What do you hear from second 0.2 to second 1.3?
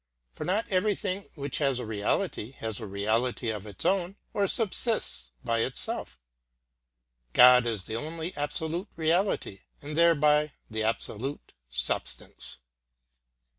For not everything